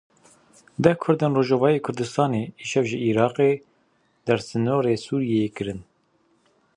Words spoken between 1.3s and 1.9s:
Rojavayê